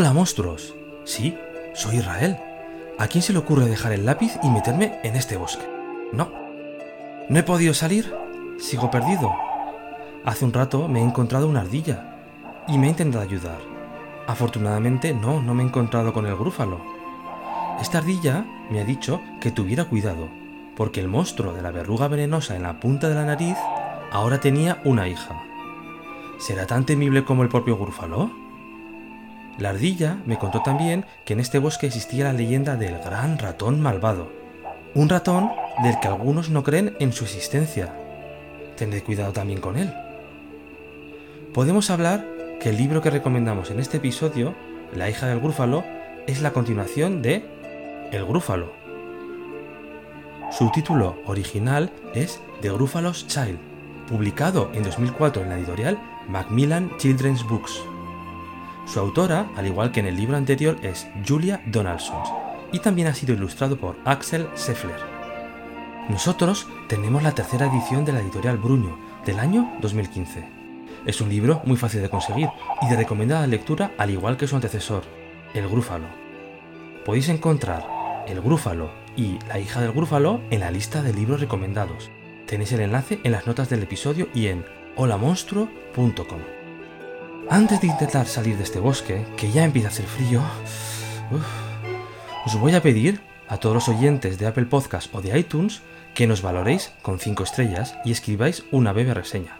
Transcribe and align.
Hola 0.00 0.12
monstruos. 0.12 0.76
Sí, 1.02 1.36
soy 1.74 1.96
Israel. 1.96 2.36
¿A 3.00 3.08
quién 3.08 3.20
se 3.20 3.32
le 3.32 3.40
ocurre 3.40 3.66
dejar 3.66 3.90
el 3.90 4.06
lápiz 4.06 4.38
y 4.44 4.48
meterme 4.48 5.00
en 5.02 5.16
este 5.16 5.36
bosque? 5.36 5.66
No. 6.12 6.30
¿No 7.28 7.36
he 7.36 7.42
podido 7.42 7.74
salir? 7.74 8.14
Sigo 8.60 8.92
perdido. 8.92 9.34
Hace 10.24 10.44
un 10.44 10.52
rato 10.52 10.86
me 10.86 11.00
he 11.00 11.02
encontrado 11.02 11.48
una 11.48 11.62
ardilla 11.62 12.16
y 12.68 12.78
me 12.78 12.86
ha 12.86 12.90
intentado 12.90 13.24
ayudar. 13.24 13.58
Afortunadamente 14.28 15.12
no, 15.14 15.42
no 15.42 15.52
me 15.52 15.64
he 15.64 15.66
encontrado 15.66 16.12
con 16.12 16.26
el 16.26 16.36
grúfalo. 16.36 16.80
Esta 17.80 17.98
ardilla 17.98 18.46
me 18.70 18.80
ha 18.80 18.84
dicho 18.84 19.20
que 19.40 19.50
tuviera 19.50 19.86
cuidado, 19.86 20.28
porque 20.76 21.00
el 21.00 21.08
monstruo 21.08 21.54
de 21.54 21.62
la 21.62 21.72
verruga 21.72 22.06
venenosa 22.06 22.54
en 22.54 22.62
la 22.62 22.78
punta 22.78 23.08
de 23.08 23.16
la 23.16 23.24
nariz 23.24 23.56
ahora 24.12 24.38
tenía 24.38 24.80
una 24.84 25.08
hija. 25.08 25.42
¿Será 26.38 26.68
tan 26.68 26.86
temible 26.86 27.24
como 27.24 27.42
el 27.42 27.48
propio 27.48 27.76
grúfalo? 27.76 28.30
La 29.58 29.70
ardilla 29.70 30.18
me 30.24 30.38
contó 30.38 30.62
también 30.62 31.04
que 31.24 31.32
en 31.32 31.40
este 31.40 31.58
bosque 31.58 31.86
existía 31.86 32.24
la 32.24 32.32
leyenda 32.32 32.76
del 32.76 32.96
gran 33.00 33.38
ratón 33.38 33.80
malvado. 33.80 34.30
Un 34.94 35.08
ratón 35.08 35.50
del 35.82 35.98
que 35.98 36.06
algunos 36.06 36.48
no 36.48 36.62
creen 36.62 36.96
en 37.00 37.12
su 37.12 37.24
existencia. 37.24 37.92
Tendré 38.76 39.02
cuidado 39.02 39.32
también 39.32 39.60
con 39.60 39.76
él. 39.76 39.92
Podemos 41.52 41.90
hablar 41.90 42.24
que 42.60 42.68
el 42.68 42.76
libro 42.76 43.02
que 43.02 43.10
recomendamos 43.10 43.72
en 43.72 43.80
este 43.80 43.96
episodio, 43.96 44.54
La 44.94 45.10
hija 45.10 45.26
del 45.26 45.40
grúfalo, 45.40 45.84
es 46.28 46.40
la 46.40 46.52
continuación 46.52 47.20
de 47.20 47.44
El 48.12 48.24
grúfalo. 48.26 48.72
Su 50.52 50.70
título 50.70 51.18
original 51.26 51.90
es 52.14 52.40
The 52.62 52.70
Grúfalos 52.70 53.26
Child, 53.26 53.58
publicado 54.08 54.70
en 54.72 54.84
2004 54.84 55.42
en 55.42 55.48
la 55.48 55.58
editorial 55.58 55.98
Macmillan 56.28 56.96
Children's 56.98 57.42
Books. 57.42 57.82
Su 58.88 59.00
autora, 59.00 59.50
al 59.54 59.66
igual 59.66 59.92
que 59.92 60.00
en 60.00 60.06
el 60.06 60.16
libro 60.16 60.38
anterior, 60.38 60.78
es 60.82 61.06
Julia 61.26 61.60
Donaldson 61.66 62.22
y 62.72 62.78
también 62.78 63.08
ha 63.08 63.14
sido 63.14 63.34
ilustrado 63.34 63.76
por 63.76 63.96
Axel 64.06 64.48
Scheffler. 64.56 65.00
Nosotros 66.08 66.66
tenemos 66.88 67.22
la 67.22 67.34
tercera 67.34 67.66
edición 67.66 68.06
de 68.06 68.12
la 68.12 68.20
editorial 68.20 68.56
Bruño 68.56 68.98
del 69.26 69.40
año 69.40 69.70
2015. 69.82 70.42
Es 71.04 71.20
un 71.20 71.28
libro 71.28 71.60
muy 71.66 71.76
fácil 71.76 72.00
de 72.00 72.08
conseguir 72.08 72.48
y 72.80 72.88
de 72.88 72.96
recomendada 72.96 73.46
lectura 73.46 73.92
al 73.98 74.08
igual 74.08 74.38
que 74.38 74.46
su 74.46 74.56
antecesor, 74.56 75.02
El 75.52 75.68
Grúfalo. 75.68 76.08
Podéis 77.04 77.28
encontrar 77.28 78.24
El 78.26 78.40
Grúfalo 78.40 78.90
y 79.16 79.38
La 79.48 79.58
hija 79.58 79.82
del 79.82 79.92
Grúfalo 79.92 80.40
en 80.48 80.60
la 80.60 80.70
lista 80.70 81.02
de 81.02 81.12
libros 81.12 81.40
recomendados. 81.40 82.10
Tenéis 82.46 82.72
el 82.72 82.80
enlace 82.80 83.20
en 83.22 83.32
las 83.32 83.46
notas 83.46 83.68
del 83.68 83.82
episodio 83.82 84.28
y 84.32 84.46
en 84.46 84.64
holamonstruo.com. 84.96 86.57
Antes 87.50 87.80
de 87.80 87.86
intentar 87.86 88.26
salir 88.26 88.58
de 88.58 88.64
este 88.64 88.78
bosque, 88.78 89.24
que 89.38 89.50
ya 89.50 89.64
empieza 89.64 89.88
a 89.88 89.90
hacer 89.90 90.04
frío, 90.04 90.42
os 92.44 92.60
voy 92.60 92.74
a 92.74 92.82
pedir 92.82 93.22
a 93.48 93.56
todos 93.56 93.74
los 93.74 93.88
oyentes 93.88 94.38
de 94.38 94.46
Apple 94.46 94.66
Podcast 94.66 95.14
o 95.14 95.22
de 95.22 95.38
iTunes 95.38 95.80
que 96.14 96.26
nos 96.26 96.42
valoréis 96.42 96.92
con 97.00 97.18
5 97.18 97.42
estrellas 97.42 97.96
y 98.04 98.12
escribáis 98.12 98.64
una 98.70 98.92
breve 98.92 99.14
reseña. 99.14 99.56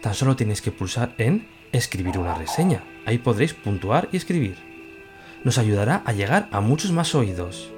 Tan 0.00 0.14
solo 0.14 0.36
tenéis 0.36 0.62
que 0.62 0.70
pulsar 0.70 1.12
en 1.18 1.48
escribir 1.72 2.18
una 2.18 2.36
reseña. 2.36 2.84
Ahí 3.04 3.18
podréis 3.18 3.52
puntuar 3.52 4.08
y 4.12 4.16
escribir. 4.16 4.56
Nos 5.42 5.58
ayudará 5.58 6.02
a 6.04 6.12
llegar 6.12 6.48
a 6.52 6.60
muchos 6.60 6.92
más 6.92 7.16
oídos. 7.16 7.72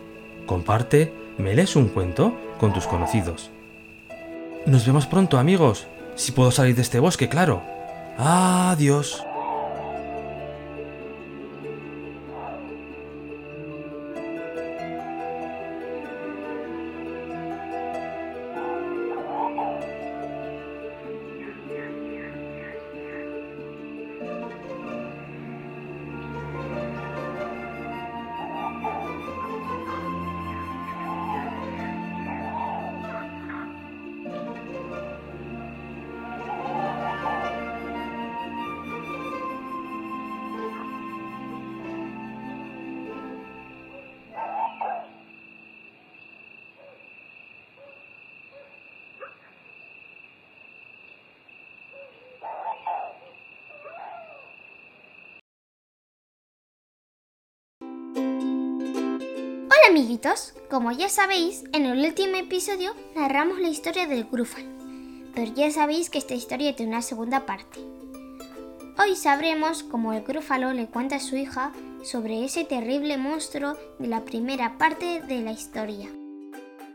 Comparte, 0.45 1.15
me 1.39 1.55
lees 1.55 1.77
un 1.77 1.89
cuento 1.89 2.39
con 2.59 2.75
tus 2.75 2.87
conocidos. 2.87 3.51
Nos 4.67 4.85
vemos 4.85 5.07
pronto 5.07 5.39
amigos. 5.39 5.87
Si 6.15 6.33
puedo 6.33 6.51
salir 6.51 6.77
de 6.77 6.83
este 6.83 7.01
bosque, 7.01 7.31
claro. 7.31 7.74
Adiós. 8.17 9.34
Hola 59.87 59.99
amiguitos, 60.01 60.55
como 60.71 60.93
ya 60.93 61.11
sabéis, 61.11 61.65
en 61.75 61.85
el 61.85 62.07
último 62.07 62.37
episodio 62.37 62.95
narramos 63.15 63.59
la 63.61 63.69
historia 63.69 64.07
del 64.07 64.25
Grúfalo, 64.25 64.67
pero 65.35 65.53
ya 65.53 65.71
sabéis 65.71 66.09
que 66.09 66.17
esta 66.17 66.33
historia 66.33 66.75
tiene 66.75 66.93
una 66.93 67.03
segunda 67.03 67.45
parte. 67.45 67.81
Hoy 68.99 69.15
sabremos 69.15 69.83
cómo 69.83 70.15
el 70.15 70.23
Grúfalo 70.23 70.73
le 70.73 70.87
cuenta 70.87 71.17
a 71.17 71.21
su 71.21 71.37
hija 71.37 71.73
sobre 72.03 72.45
ese 72.47 72.65
terrible 72.65 73.19
monstruo 73.19 73.77
de 73.99 74.09
la 74.09 74.25
primera 74.25 74.79
parte 74.79 75.21
de 75.21 75.43
la 75.43 75.53
historia. 75.53 76.09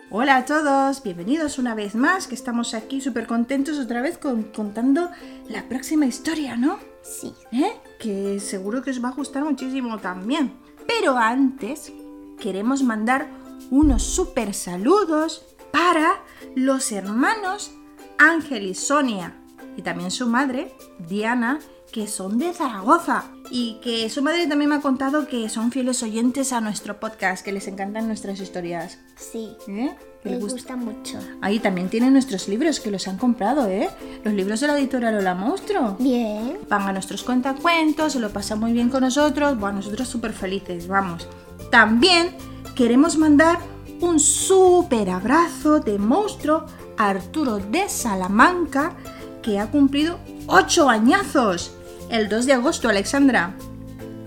hola 0.10 0.38
a 0.38 0.46
todos, 0.46 1.04
bienvenidos 1.04 1.60
una 1.60 1.76
vez 1.76 1.94
más, 1.94 2.26
que 2.26 2.34
estamos 2.34 2.74
aquí 2.74 3.02
súper 3.02 3.28
contentos 3.28 3.78
otra 3.78 4.02
vez 4.02 4.18
con- 4.18 4.44
contando 4.46 5.12
la 5.48 5.70
próxima 5.70 6.08
historia, 6.08 6.56
¿no? 6.58 6.80
Sí, 7.04 7.34
¿Eh? 7.52 7.72
Que 8.00 8.40
seguro 8.40 8.82
que 8.82 8.90
os 8.90 9.04
va 9.04 9.10
a 9.10 9.14
gustar 9.14 9.44
muchísimo 9.44 10.00
también. 10.00 10.54
Pero 10.88 11.16
antes, 11.16 11.94
queremos 12.40 12.84
mandar 12.84 13.28
unos 13.72 14.04
súper 14.04 14.54
saludos 14.54 15.46
para 15.72 16.22
los 16.56 16.92
hermanos 16.92 17.72
Ángel 18.18 18.64
y 18.66 18.76
Sonia. 18.76 19.36
Y 19.78 19.82
también 19.82 20.12
su 20.12 20.28
madre, 20.28 20.74
Diana, 21.08 21.60
que 21.92 22.08
son 22.08 22.38
de 22.38 22.54
Zaragoza. 22.54 23.26
Y 23.52 23.80
que 23.82 24.10
su 24.10 24.22
madre 24.22 24.46
también 24.48 24.70
me 24.70 24.76
ha 24.76 24.82
contado 24.82 25.28
que 25.28 25.48
son 25.50 25.72
fieles 25.72 26.04
oyentes 26.04 26.52
a 26.54 26.60
nuestro 26.62 27.00
podcast, 27.00 27.44
que 27.46 27.52
les 27.52 27.68
encantan 27.68 28.08
nuestras 28.08 28.40
historias. 28.40 29.00
sí, 29.16 29.56
¿Eh? 29.68 29.96
Que 30.22 30.32
les 30.32 30.42
les 30.44 30.52
gusta 30.54 30.76
gusta. 30.76 30.76
mucho. 30.76 31.18
Ahí 31.42 31.60
también 31.60 31.88
tienen 31.90 32.12
nuestros 32.12 32.50
libros 32.50 32.82
que 32.82 32.92
los 32.92 33.08
han 33.08 33.18
comprado, 33.18 33.68
¿eh? 33.68 33.90
Los 34.26 34.34
libros 34.34 34.60
de 34.60 34.68
la 34.68 34.78
editorial 34.78 35.16
Hola 35.16 35.34
Monstruo 35.34 35.96
Bien, 35.98 36.58
van 36.68 36.82
a 36.90 36.92
nuestros 36.92 37.24
cuentacuentos, 37.24 38.12
se 38.14 38.20
lo 38.20 38.30
pasa 38.30 38.58
muy 38.58 38.74
bien 38.74 38.90
con 38.90 39.02
nosotros, 39.02 39.58
bueno, 39.58 39.78
nosotros 39.78 40.10
súper 40.10 40.34
felices, 40.34 40.90
vamos. 40.90 41.26
También 41.70 42.36
queremos 42.76 43.18
mandar 43.18 43.60
un 44.02 44.20
súper 44.20 45.10
abrazo 45.10 45.80
de 45.80 46.00
monstruo 46.00 46.66
a 46.98 47.10
Arturo 47.10 47.58
de 47.58 47.88
Salamanca, 47.90 48.94
que 49.42 49.60
ha 49.60 49.68
cumplido 49.70 50.20
8 50.48 50.90
añazos. 50.90 51.76
El 52.10 52.28
2 52.28 52.46
de 52.46 52.54
agosto, 52.54 52.90
Alexandra. 52.90 53.54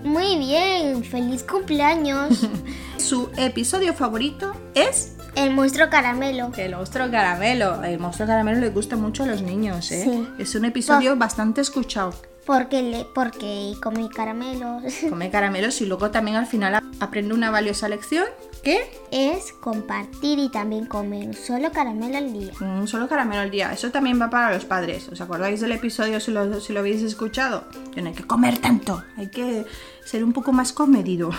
muy 0.03 0.37
bien, 0.37 1.03
feliz 1.03 1.43
cumpleaños. 1.43 2.39
Su 2.97 3.29
episodio 3.35 3.93
favorito 3.93 4.53
es 4.73 5.15
el 5.35 5.51
monstruo 5.51 5.89
caramelo. 5.89 6.51
el 6.55 6.75
monstruo 6.75 7.09
caramelo. 7.11 7.83
El 7.83 7.99
monstruo 7.99 8.27
caramelo 8.27 8.61
le 8.61 8.69
gusta 8.69 8.95
mucho 8.95 9.23
a 9.23 9.27
los 9.27 9.41
niños, 9.41 9.91
¿eh? 9.91 10.03
Sí. 10.05 10.27
Es 10.37 10.55
un 10.55 10.65
episodio 10.65 11.15
bastante 11.17 11.59
escuchado. 11.61 12.13
Porque, 12.45 12.81
le, 12.81 13.05
porque 13.05 13.73
come 13.81 14.09
caramelos. 14.09 14.83
Come 15.09 15.29
caramelos 15.29 15.79
y 15.81 15.85
luego 15.85 16.11
también 16.11 16.35
al 16.35 16.45
final 16.45 16.81
aprende 16.99 17.33
una 17.33 17.51
valiosa 17.51 17.87
lección 17.87 18.25
que 18.63 18.81
es 19.11 19.51
compartir 19.53 20.39
y 20.39 20.49
también 20.49 20.85
comer 20.85 21.27
un 21.27 21.33
solo 21.33 21.71
caramelo 21.71 22.17
al 22.17 22.31
día. 22.31 22.53
un 22.61 22.87
solo 22.87 23.07
caramelo 23.07 23.41
al 23.41 23.51
día. 23.51 23.73
Eso 23.73 23.91
también 23.91 24.19
va 24.21 24.29
para 24.29 24.53
los 24.53 24.65
padres. 24.65 25.09
¿Os 25.09 25.19
acordáis 25.21 25.59
del 25.59 25.73
episodio 25.73 26.19
si 26.19 26.31
lo, 26.31 26.59
si 26.61 26.73
lo 26.73 26.79
habéis 26.79 27.01
escuchado? 27.01 27.65
Que 27.93 28.01
no 28.01 28.09
hay 28.09 28.15
que 28.15 28.23
comer 28.23 28.57
tanto, 28.59 29.03
hay 29.17 29.27
que 29.27 29.65
ser 30.05 30.23
un 30.23 30.33
poco 30.33 30.53
más 30.53 30.71
comedido. 30.71 31.31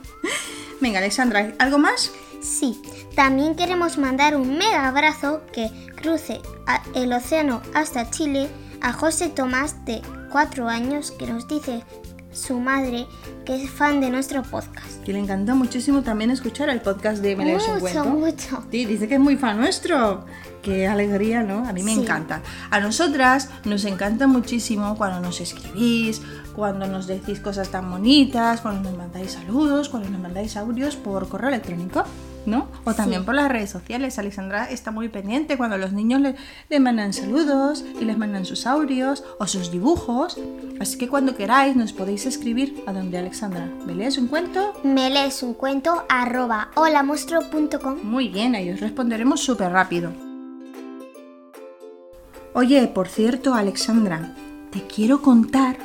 Venga, 0.80 0.98
Alexandra, 0.98 1.54
¿algo 1.58 1.78
más? 1.78 2.12
Sí, 2.40 2.80
también 3.16 3.56
queremos 3.56 3.98
mandar 3.98 4.36
un 4.36 4.58
mega 4.58 4.86
abrazo 4.86 5.42
que 5.52 5.70
cruce 5.96 6.40
el 6.94 7.12
océano 7.12 7.62
hasta 7.74 8.10
Chile 8.10 8.48
a 8.80 8.92
José 8.92 9.30
Tomás 9.30 9.84
de 9.86 10.02
4 10.34 10.68
años 10.68 11.12
que 11.12 11.28
nos 11.28 11.46
dice 11.46 11.84
su 12.32 12.58
madre 12.58 13.06
que 13.44 13.54
es 13.62 13.70
fan 13.70 14.00
de 14.00 14.10
nuestro 14.10 14.42
podcast. 14.42 15.00
Que 15.04 15.12
le 15.12 15.20
encanta 15.20 15.54
muchísimo 15.54 16.02
también 16.02 16.32
escuchar 16.32 16.68
el 16.70 16.80
podcast 16.80 17.22
de 17.22 17.36
Me 17.36 17.52
Mucho, 17.52 17.78
cuento. 17.78 18.04
mucho. 18.06 18.64
Sí, 18.68 18.84
dice 18.84 19.06
que 19.06 19.14
es 19.14 19.20
muy 19.20 19.36
fan 19.36 19.58
nuestro. 19.58 20.26
Qué 20.60 20.88
alegría, 20.88 21.44
¿no? 21.44 21.68
A 21.68 21.72
mí 21.72 21.84
me 21.84 21.94
Sí. 21.94 22.00
encanta. 22.00 22.42
A 22.72 22.80
nosotras 22.80 23.48
nos 23.64 23.84
encanta 23.84 24.26
muchísimo 24.26 24.96
cuando 24.96 25.20
nos 25.20 25.40
escribís, 25.40 26.20
cuando 26.56 26.88
nos 26.88 27.06
decís 27.06 27.38
cosas 27.38 27.68
tan 27.68 27.88
bonitas, 27.88 28.60
cuando 28.60 28.90
nos 28.90 28.98
mandáis 28.98 29.30
saludos, 29.30 29.88
cuando 29.88 30.10
nos 30.10 30.20
mandáis 30.20 30.56
audios 30.56 30.96
por 30.96 31.28
correo 31.28 31.50
electrónico, 31.50 32.02
¿no? 32.46 32.68
O 32.84 32.94
también 32.94 33.22
Sí. 33.22 33.26
por 33.26 33.34
las 33.34 33.50
redes 33.50 33.70
sociales. 33.70 34.18
Alexandra 34.18 34.70
está 34.70 34.90
muy 34.90 35.08
pendiente 35.08 35.56
cuando 35.56 35.78
los 35.78 35.92
niños 35.92 36.20
le, 36.20 36.34
le 36.68 36.80
mandan 36.80 37.12
saludos 37.12 37.84
y 38.00 38.04
les 38.04 38.18
mandan 38.18 38.44
sus 38.44 38.66
audios 38.66 39.24
o 39.38 39.46
sus 39.46 39.70
dibujos. 39.70 40.36
Así 40.80 40.98
que 40.98 41.08
cuando 41.08 41.36
queráis 41.36 41.76
nos 41.76 41.92
podéis 41.92 42.26
escribir 42.26 42.82
a 42.86 42.92
donde 42.92 43.18
Alexandra. 43.18 43.68
¿Me 43.86 43.94
lees 43.94 44.18
un 44.18 44.28
cuento? 44.28 44.72
Me 44.82 45.10
lees 45.10 45.42
un 45.42 45.54
cuento 45.54 46.04
arroba 46.08 46.70
holamonstruo.com. 46.74 47.98
Muy 48.02 48.28
bien, 48.28 48.54
ahí 48.54 48.70
os 48.70 48.80
responderemos 48.80 49.40
súper 49.40 49.72
rápido. 49.72 50.12
Oye, 52.54 52.86
por 52.88 53.08
cierto, 53.08 53.54
Alexandra, 53.54 54.34
te 54.70 54.82
quiero 54.86 55.22
contar 55.22 55.76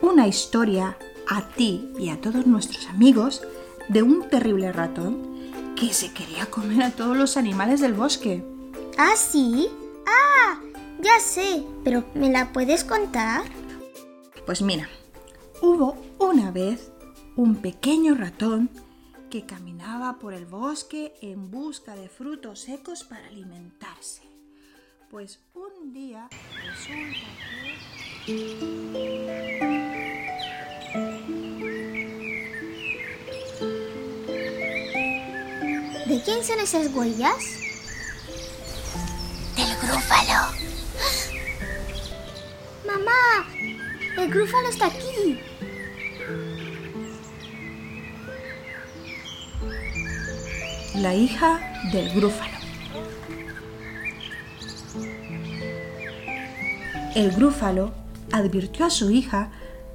una 0.00 0.26
historia 0.28 0.96
a 1.28 1.42
ti 1.48 1.90
y 1.98 2.10
a 2.10 2.20
todos 2.20 2.46
nuestros 2.46 2.86
amigos 2.88 3.42
de 3.88 4.02
un 4.02 4.28
terrible 4.28 4.72
ratón 4.72 5.33
que 5.76 5.92
se 5.92 6.12
quería 6.12 6.46
comer 6.46 6.82
a 6.82 6.90
todos 6.90 7.16
los 7.16 7.36
animales 7.36 7.80
del 7.80 7.94
bosque. 7.94 8.44
¿Ah, 8.96 9.14
sí? 9.16 9.68
Ah, 10.06 10.60
ya 11.00 11.18
sé, 11.20 11.64
pero 11.82 12.04
¿me 12.14 12.30
la 12.30 12.52
puedes 12.52 12.84
contar? 12.84 13.42
Pues 14.46 14.62
mira, 14.62 14.88
hubo 15.62 15.96
una 16.18 16.50
vez 16.50 16.92
un 17.36 17.56
pequeño 17.56 18.14
ratón 18.14 18.70
que 19.30 19.46
caminaba 19.46 20.18
por 20.18 20.32
el 20.32 20.46
bosque 20.46 21.14
en 21.20 21.50
busca 21.50 21.96
de 21.96 22.08
frutos 22.08 22.60
secos 22.60 23.02
para 23.02 23.26
alimentarse. 23.26 24.22
Pues 25.10 25.40
un 25.54 25.92
día 25.92 26.28
resulta 26.62 27.18
que... 28.26 28.94
¿De 36.14 36.22
quién 36.22 36.44
son 36.44 36.60
esas 36.60 36.94
huellas? 36.94 37.44
Del 39.56 39.76
grúfalo. 39.82 40.54
¡Mamá! 42.86 43.48
El 44.16 44.30
grúfalo 44.30 44.68
está 44.68 44.86
aquí. 44.86 45.40
La 50.94 51.16
hija 51.16 51.58
del 51.92 52.08
grúfalo. 52.14 52.58
El 57.16 57.32
grúfalo 57.32 57.92
advirtió 58.30 58.86
a 58.86 58.90
su 58.90 59.10
hija 59.10 59.50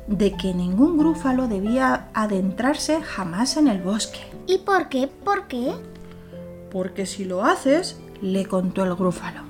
de 0.08 0.36
que 0.36 0.54
ningún 0.54 0.98
grúfalo 0.98 1.48
debía 1.48 2.10
adentrarse 2.14 3.02
jamás 3.02 3.56
en 3.56 3.70
el 3.70 3.82
bosque, 3.82 4.20
¿Y 4.48 4.58
por 4.58 4.90
qué? 4.90 5.08
¿Por 5.08 5.48
qué? 5.48 5.76
Porque 6.72 7.06
si 7.06 7.26
lo 7.26 7.44
haces, 7.44 8.00
le 8.22 8.46
contó 8.46 8.84
el 8.84 8.96
grúfalo, 8.96 9.42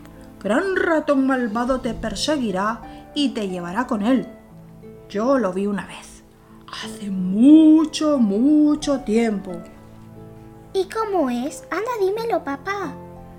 gran 0.42 0.76
ratón 0.76 1.28
malvado 1.28 1.82
te 1.82 1.94
perseguirá 1.94 3.12
y 3.16 3.30
te 3.30 3.50
llevará 3.50 3.88
con 3.88 4.04
él. 4.04 4.28
Yo 5.10 5.38
lo 5.40 5.54
vi 5.54 5.66
una 5.66 5.86
vez, 5.88 6.24
hace 6.72 7.10
mucho, 7.10 8.20
mucho 8.20 9.02
tiempo. 9.02 9.52
¿Y 10.74 10.88
cómo 10.88 11.30
es? 11.30 11.64
Anda, 11.72 11.92
dímelo, 12.00 12.44
papá. 12.44 12.94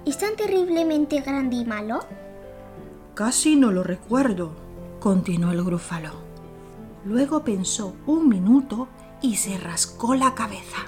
¿Es 0.04 0.18
tan 0.18 0.34
terriblemente 0.34 1.20
grande 1.20 1.56
y 1.56 1.64
malo? 1.64 2.00
Casi 3.14 3.54
no 3.54 3.70
lo 3.70 3.82
recuerdo, 3.82 4.52
continuó 4.98 5.52
el 5.52 5.62
grúfalo. 5.62 6.10
Luego 7.04 7.44
pensó 7.44 7.94
un 8.06 8.28
minuto 8.28 8.88
y 9.22 9.36
se 9.36 9.58
rascó 9.58 10.14
la 10.14 10.34
cabeza. 10.34 10.78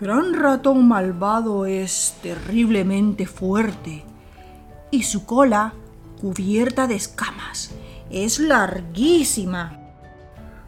Gran 0.00 0.32
ratón 0.32 0.88
malvado 0.88 1.66
es 1.66 2.16
terriblemente 2.22 3.26
fuerte 3.26 4.02
y 4.90 5.02
su 5.02 5.26
cola, 5.26 5.74
cubierta 6.18 6.86
de 6.86 6.94
escamas, 6.94 7.72
es 8.08 8.38
larguísima. 8.38 9.78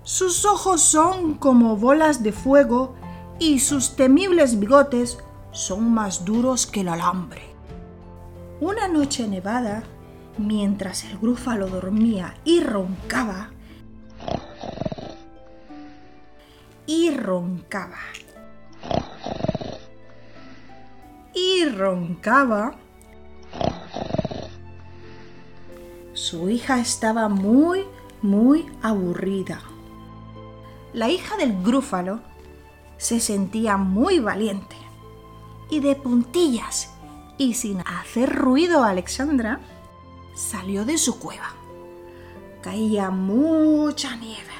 Sus 0.02 0.44
ojos 0.44 0.82
son 0.82 1.36
como 1.36 1.78
bolas 1.78 2.22
de 2.22 2.32
fuego 2.32 2.94
y 3.38 3.60
sus 3.60 3.96
temibles 3.96 4.58
bigotes 4.58 5.16
son 5.50 5.90
más 5.94 6.26
duros 6.26 6.66
que 6.66 6.82
el 6.82 6.88
alambre. 6.88 7.54
Una 8.60 8.86
noche 8.86 9.26
nevada, 9.26 9.82
mientras 10.36 11.04
el 11.04 11.16
grúfalo 11.16 11.68
dormía 11.68 12.34
y 12.44 12.60
roncaba, 12.60 13.48
y 16.84 17.10
roncaba, 17.12 17.96
y 21.34 21.64
roncaba, 21.64 22.74
su 26.12 26.48
hija 26.48 26.78
estaba 26.78 27.28
muy, 27.28 27.84
muy 28.20 28.66
aburrida. 28.82 29.60
La 30.92 31.08
hija 31.08 31.36
del 31.36 31.62
grúfalo 31.62 32.20
se 32.98 33.18
sentía 33.18 33.76
muy 33.76 34.18
valiente 34.20 34.76
y 35.70 35.80
de 35.80 35.96
puntillas 35.96 36.90
y 37.38 37.54
sin 37.54 37.80
hacer 37.80 38.34
ruido 38.34 38.84
Alexandra 38.84 39.60
salió 40.36 40.84
de 40.84 40.98
su 40.98 41.18
cueva. 41.18 41.54
Caía 42.62 43.10
mucha 43.10 44.16
nieve 44.16 44.52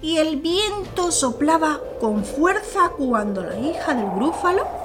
y 0.00 0.16
el 0.16 0.40
viento 0.40 1.12
soplaba 1.12 1.80
con 2.00 2.24
fuerza 2.24 2.90
cuando 2.96 3.42
la 3.42 3.58
hija 3.58 3.94
del 3.94 4.10
grúfalo 4.10 4.81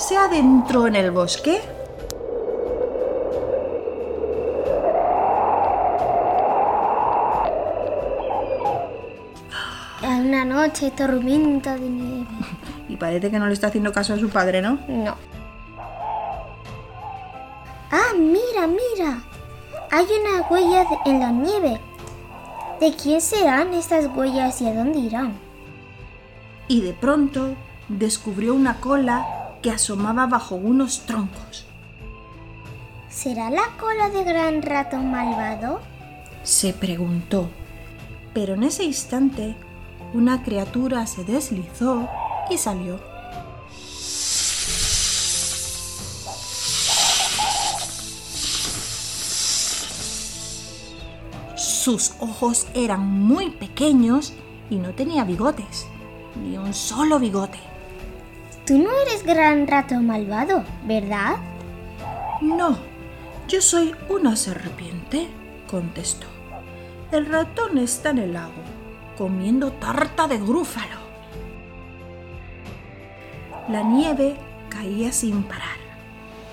se 0.00 0.16
adentró 0.16 0.86
en 0.86 0.96
el 0.96 1.10
bosque. 1.10 1.60
Hay 10.02 10.20
una 10.20 10.44
noche 10.46 10.90
tormenta 10.90 11.76
de 11.76 11.88
nieve. 11.88 12.26
Y 12.88 12.96
parece 12.96 13.30
que 13.30 13.38
no 13.38 13.46
le 13.46 13.52
está 13.52 13.68
haciendo 13.68 13.92
caso 13.92 14.14
a 14.14 14.18
su 14.18 14.30
padre, 14.30 14.60
¿no? 14.60 14.80
No. 14.88 15.14
Ah, 17.92 18.12
mira, 18.18 18.66
mira. 18.66 19.22
Hay 19.92 20.06
una 20.06 20.48
huella 20.48 20.84
en 21.04 21.20
la 21.20 21.30
nieve. 21.30 21.80
¿De 22.80 22.92
quién 22.96 23.20
serán 23.20 23.74
estas 23.74 24.06
huellas 24.06 24.60
y 24.60 24.66
a 24.66 24.74
dónde 24.74 24.98
irán? 24.98 25.34
Y 26.66 26.80
de 26.80 26.94
pronto 26.94 27.54
descubrió 27.88 28.54
una 28.54 28.80
cola 28.80 29.39
que 29.62 29.70
asomaba 29.70 30.26
bajo 30.26 30.54
unos 30.54 31.00
troncos. 31.06 31.66
¿Será 33.08 33.50
la 33.50 33.68
cola 33.78 34.08
de 34.10 34.24
gran 34.24 34.62
ratón 34.62 35.10
malvado? 35.10 35.80
se 36.42 36.72
preguntó. 36.72 37.48
Pero 38.32 38.54
en 38.54 38.62
ese 38.62 38.84
instante, 38.84 39.56
una 40.14 40.42
criatura 40.42 41.06
se 41.06 41.24
deslizó 41.24 42.08
y 42.48 42.56
salió. 42.56 43.00
Sus 51.56 52.12
ojos 52.20 52.66
eran 52.74 53.06
muy 53.06 53.50
pequeños 53.50 54.34
y 54.68 54.76
no 54.76 54.90
tenía 54.94 55.24
bigotes, 55.24 55.86
ni 56.40 56.56
un 56.56 56.72
solo 56.72 57.18
bigote. 57.18 57.58
Tú 58.70 58.78
no 58.78 58.90
eres 59.00 59.24
gran 59.24 59.66
ratón 59.66 60.06
malvado, 60.06 60.62
¿verdad? 60.84 61.38
No, 62.40 62.78
yo 63.48 63.60
soy 63.60 63.96
una 64.08 64.36
serpiente, 64.36 65.26
contestó. 65.68 66.28
El 67.10 67.26
ratón 67.26 67.78
está 67.78 68.10
en 68.10 68.18
el 68.18 68.34
lago, 68.34 68.62
comiendo 69.18 69.72
tarta 69.72 70.28
de 70.28 70.38
grúfalo. 70.38 71.00
La 73.68 73.82
nieve 73.82 74.36
caía 74.68 75.10
sin 75.10 75.42
parar 75.42 75.80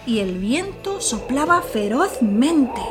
y 0.07 0.17
el 0.17 0.39
viento 0.39 0.99
soplaba 0.99 1.61
ferozmente. 1.61 2.81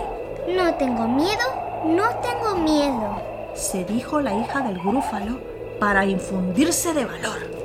No 0.55 0.73
tengo 0.77 1.09
miedo, 1.09 1.83
no 1.85 2.11
tengo 2.21 2.59
miedo, 2.59 3.21
se 3.57 3.85
dijo 3.85 4.21
la 4.21 4.35
hija 4.35 4.61
del 4.61 4.79
grúfalo 4.79 5.41
para 5.81 6.07
infundirse 6.07 6.95
de 6.95 7.07
valor. 7.07 7.56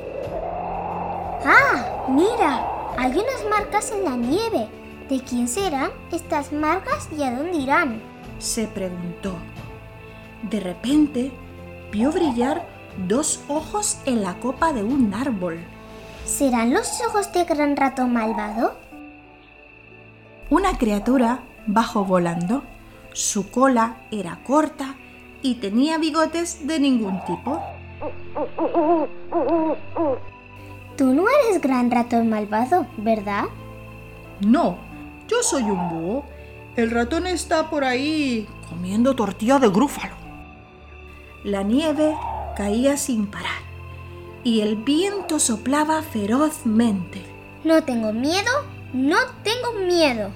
¡Ah! 1.45 2.05
Mira, 2.07 2.65
hay 2.97 3.11
unas 3.11 3.45
marcas 3.49 3.91
en 3.91 4.03
la 4.05 4.15
nieve. 4.15 4.67
¿De 5.09 5.19
quién 5.21 5.47
serán 5.47 5.91
estas 6.11 6.53
marcas 6.53 7.09
y 7.17 7.23
a 7.23 7.35
dónde 7.35 7.57
irán? 7.57 8.01
se 8.41 8.67
preguntó. 8.67 9.35
De 10.49 10.59
repente 10.59 11.31
vio 11.91 12.11
brillar 12.11 12.65
dos 13.07 13.43
ojos 13.47 13.99
en 14.05 14.23
la 14.23 14.39
copa 14.39 14.73
de 14.73 14.83
un 14.83 15.13
árbol. 15.13 15.59
¿Serán 16.25 16.73
los 16.73 17.01
ojos 17.07 17.31
de 17.31 17.45
gran 17.45 17.75
ratón 17.75 18.13
malvado? 18.13 18.75
Una 20.49 20.77
criatura 20.77 21.41
bajó 21.67 22.03
volando. 22.03 22.63
Su 23.13 23.51
cola 23.51 23.97
era 24.11 24.39
corta 24.43 24.95
y 25.41 25.55
tenía 25.55 25.97
bigotes 25.97 26.65
de 26.67 26.79
ningún 26.79 27.23
tipo. 27.25 27.61
Tú 30.97 31.13
no 31.13 31.25
eres 31.27 31.61
gran 31.61 31.89
ratón 31.89 32.29
malvado, 32.29 32.85
¿verdad? 32.97 33.45
No, 34.39 34.77
yo 35.27 35.41
soy 35.41 35.63
un 35.63 35.89
búho. 35.89 36.25
El 36.75 36.91
ratón 36.91 37.27
está 37.27 37.69
por 37.69 37.83
ahí 37.83 38.47
comiendo 38.69 39.15
tortilla 39.15 39.59
de 39.59 39.69
grúfalo. 39.69 40.15
La 41.43 41.63
nieve 41.63 42.15
caía 42.55 42.97
sin 42.97 43.27
parar 43.27 43.61
y 44.43 44.61
el 44.61 44.75
viento 44.75 45.39
soplaba 45.39 46.01
ferozmente. 46.01 47.21
No 47.63 47.83
tengo 47.83 48.11
miedo, 48.11 48.51
no 48.93 49.17
tengo 49.43 49.73
miedo, 49.85 50.31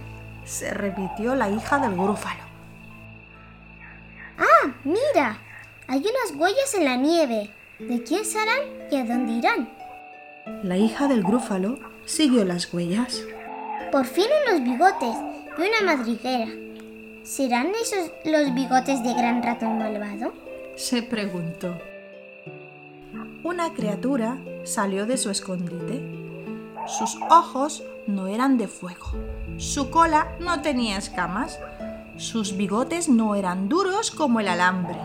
se 0.46 0.72
repitió 0.72 1.36
la 1.36 1.50
hija 1.50 1.80
del 1.80 1.96
grúfalo. 1.96 2.44
Ah, 4.38 4.72
mira, 4.84 5.38
hay 5.88 6.00
unas 6.00 6.40
huellas 6.40 6.74
en 6.76 6.86
la 6.86 6.98
nieve. 6.98 7.52
¿De 7.80 8.04
quién 8.04 8.24
serán 8.26 8.62
y 8.92 8.96
a 8.96 9.04
dónde 9.04 9.34
irán? 9.34 9.70
La 10.46 10.78
hija 10.78 11.08
del 11.08 11.24
grúfalo 11.24 11.80
siguió 12.06 12.46
las 12.46 12.72
huellas. 12.72 13.24
Por 13.92 14.06
fin 14.06 14.26
unos 14.48 14.64
bigotes 14.64 15.16
y 15.58 15.62
una 15.62 15.96
madriguera. 15.96 16.48
¿Serán 17.24 17.72
esos 17.82 18.12
los 18.24 18.54
bigotes 18.54 19.04
de 19.04 19.14
gran 19.16 19.42
ratón 19.42 19.80
malvado? 19.80 20.34
Se 20.76 21.02
preguntó. 21.02 21.76
Una 23.44 23.74
criatura 23.74 24.38
salió 24.64 25.08
de 25.08 25.18
su 25.18 25.32
escondite. 25.32 26.04
Sus 26.86 27.18
ojos 27.32 27.84
no 28.06 28.28
eran 28.28 28.60
de 28.60 28.68
fuego. 28.68 29.14
Su 29.58 29.90
cola 29.90 30.36
no 30.40 30.62
tenía 30.62 31.00
escamas. 31.00 31.60
Sus 32.18 32.56
bigotes 32.56 33.10
no 33.10 33.34
eran 33.34 33.68
duros 33.68 34.12
como 34.12 34.40
el 34.40 34.48
alambre. 34.48 35.00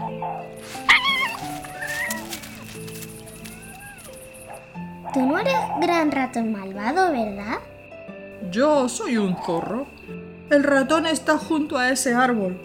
Tú 5.13 5.27
no 5.27 5.39
eres 5.39 5.55
gran 5.81 6.13
ratón 6.13 6.53
malvado, 6.53 7.11
¿verdad? 7.11 7.59
Yo 8.53 8.89
soy 8.89 9.17
un 9.17 9.37
zorro. 9.45 9.87
El 10.51 10.63
ratón 10.63 11.07
está 11.07 11.37
junto 11.37 11.79
a 11.79 11.91
ese 11.91 12.15
árbol, 12.15 12.57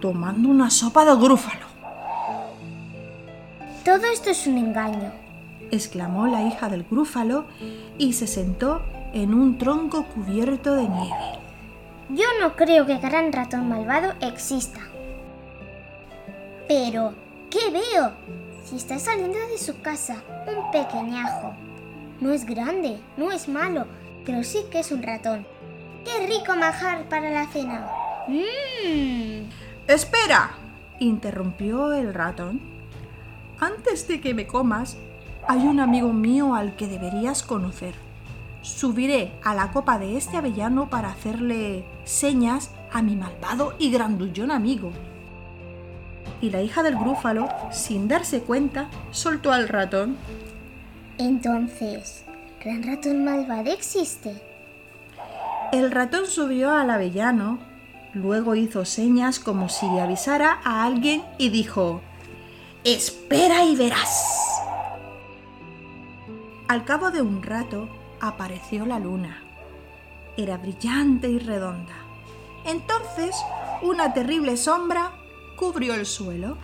tomando 0.00 0.48
una 0.48 0.68
sopa 0.68 1.06
de 1.06 1.16
grúfalo. 1.16 1.66
Todo 3.84 4.04
esto 4.12 4.30
es 4.30 4.46
un 4.46 4.58
engaño, 4.58 5.10
exclamó 5.70 6.26
la 6.26 6.42
hija 6.42 6.68
del 6.68 6.84
grúfalo 6.84 7.46
y 7.98 8.12
se 8.12 8.26
sentó 8.26 8.82
en 9.14 9.32
un 9.32 9.56
tronco 9.56 10.04
cubierto 10.04 10.74
de 10.74 10.88
nieve. 10.88 11.38
Yo 12.10 12.26
no 12.40 12.56
creo 12.56 12.84
que 12.84 12.98
Gran 12.98 13.32
Ratón 13.32 13.68
Malvado 13.68 14.12
exista. 14.20 14.80
Pero, 16.68 17.14
¿qué 17.50 17.70
veo? 17.70 18.12
Si 18.64 18.76
está 18.76 18.98
saliendo 18.98 19.38
de 19.48 19.58
su 19.58 19.80
casa, 19.80 20.16
un 20.46 20.70
pequeñajo. 20.70 21.54
No 22.20 22.32
es 22.32 22.46
grande, 22.46 22.98
no 23.16 23.30
es 23.30 23.48
malo, 23.48 23.86
pero 24.24 24.42
sí 24.42 24.64
que 24.70 24.80
es 24.80 24.90
un 24.92 25.02
ratón. 25.02 25.46
¡Qué 26.04 26.26
rico 26.26 26.56
manjar 26.56 27.08
para 27.08 27.30
la 27.30 27.46
cena! 27.48 27.88
¡Mmm! 28.28 29.48
¡Espera! 29.86 30.50
interrumpió 30.98 31.92
el 31.92 32.14
ratón. 32.14 32.60
Antes 33.60 34.08
de 34.08 34.20
que 34.20 34.34
me 34.34 34.46
comas, 34.46 34.96
hay 35.46 35.66
un 35.66 35.80
amigo 35.80 36.12
mío 36.12 36.54
al 36.54 36.74
que 36.76 36.86
deberías 36.86 37.42
conocer. 37.42 37.94
Subiré 38.62 39.32
a 39.44 39.54
la 39.54 39.70
copa 39.70 39.98
de 39.98 40.16
este 40.16 40.36
avellano 40.36 40.90
para 40.90 41.10
hacerle 41.10 41.84
señas 42.04 42.70
a 42.92 43.02
mi 43.02 43.14
malvado 43.14 43.74
y 43.78 43.90
grandullón 43.90 44.50
amigo. 44.50 44.90
Y 46.40 46.50
la 46.50 46.62
hija 46.62 46.82
del 46.82 46.96
grúfalo, 46.96 47.48
sin 47.70 48.08
darse 48.08 48.40
cuenta, 48.40 48.88
soltó 49.10 49.52
al 49.52 49.68
ratón. 49.68 50.16
Entonces, 51.18 52.26
¿Gran 52.66 52.82
ratón 52.82 53.24
malvado 53.24 53.70
existe? 53.70 54.34
El 55.70 55.92
ratón 55.92 56.26
subió 56.26 56.72
al 56.72 56.90
avellano, 56.90 57.60
luego 58.12 58.56
hizo 58.56 58.84
señas 58.84 59.38
como 59.38 59.68
si 59.68 59.86
avisara 60.00 60.58
a 60.64 60.84
alguien 60.84 61.22
y 61.38 61.50
dijo, 61.50 62.00
Espera 62.82 63.62
y 63.62 63.76
verás. 63.76 64.60
Al 66.66 66.84
cabo 66.84 67.12
de 67.12 67.22
un 67.22 67.40
rato 67.44 67.88
apareció 68.20 68.84
la 68.84 68.98
luna. 68.98 69.44
Era 70.36 70.56
brillante 70.56 71.28
y 71.28 71.38
redonda. 71.38 71.94
Entonces 72.64 73.36
una 73.80 74.12
terrible 74.12 74.56
sombra 74.56 75.12
cubrió 75.56 75.94
el 75.94 76.04
suelo. 76.04 76.58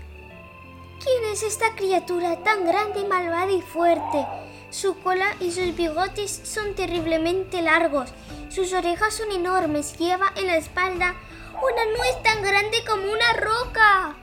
¿Quién 0.99 1.33
es 1.33 1.45
esta 1.45 1.77
criatura 1.77 2.39
tan 2.43 2.65
grande 2.65 3.05
malvada 3.07 3.53
y 3.53 3.61
fuerte? 3.63 4.27
Su 4.73 4.99
cola 5.01 5.37
y 5.39 5.51
sus 5.51 5.77
bigotes 5.77 6.41
son 6.45 6.75
terriblemente 6.75 7.61
largos. 7.61 8.09
Sus 8.49 8.73
orejas 8.73 9.15
son 9.15 9.31
enormes. 9.31 9.99
Lleva 9.99 10.33
en 10.35 10.47
la 10.47 10.57
espalda 10.57 11.15
una 11.57 11.85
nuez 11.95 12.23
tan 12.23 12.43
grande 12.43 12.79
como 12.89 13.03
una 13.03 13.33
roca. 13.35 14.17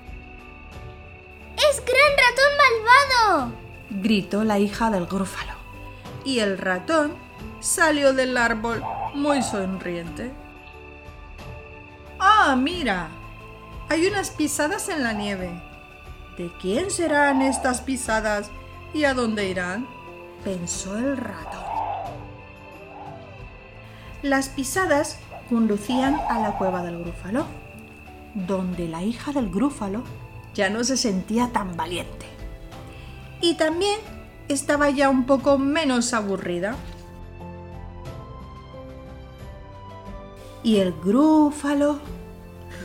¡Es 1.55 1.83
Gran 1.85 2.17
Ratón 2.17 2.51
Malvado! 2.57 3.51
gritó 3.91 4.43
la 4.43 4.57
hija 4.57 4.89
del 4.89 5.05
grúfalo 5.05 5.53
y 6.23 6.39
el 6.39 6.57
ratón 6.57 7.15
salió 7.59 8.13
del 8.13 8.35
árbol 8.35 8.83
muy 9.13 9.43
sonriente. 9.43 10.31
¡Ah, 12.17 12.55
mira! 12.57 13.09
Hay 13.87 14.07
unas 14.07 14.31
pisadas 14.31 14.89
en 14.89 15.03
la 15.03 15.13
nieve. 15.13 15.51
¿De 16.39 16.51
quién 16.59 16.89
serán 16.89 17.43
estas 17.43 17.81
pisadas 17.81 18.49
y 18.95 19.03
a 19.03 19.13
dónde 19.13 19.47
irán? 19.47 19.98
Pensó 20.43 20.97
el 20.97 21.17
ratón. 21.17 21.63
Las 24.21 24.49
pisadas 24.49 25.17
conducían 25.49 26.19
a 26.29 26.39
la 26.39 26.57
cueva 26.57 26.83
del 26.83 27.03
grúfalo, 27.03 27.45
donde 28.33 28.87
la 28.87 29.01
hija 29.03 29.31
del 29.31 29.49
grúfalo 29.49 30.03
ya 30.53 30.69
no 30.69 30.83
se 30.83 30.97
sentía 30.97 31.49
tan 31.53 31.77
valiente. 31.77 32.25
Y 33.41 33.55
también 33.55 33.99
estaba 34.49 34.89
ya 34.89 35.09
un 35.09 35.25
poco 35.25 35.57
menos 35.57 36.13
aburrida. 36.13 36.75
Y 40.63 40.77
el 40.77 40.93
grúfalo 40.93 41.99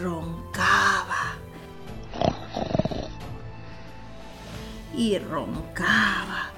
roncaba. 0.00 1.34
Y 4.96 5.18
roncaba. 5.18 6.53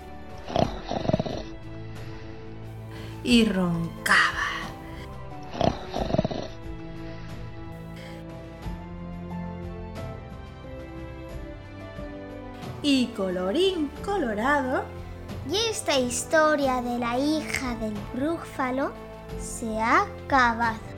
Y 3.29 3.45
roncaba. 3.45 4.15
Y 12.83 13.07
colorín 13.17 13.91
colorado, 14.05 14.85
y 15.51 15.57
esta 15.57 15.99
historia 15.99 16.81
de 16.81 17.01
la 17.01 17.19
hija 17.19 17.75
del 17.75 17.95
brúfalo 18.15 18.93
se 19.41 19.77
ha 19.81 20.03
acabado. 20.03 20.96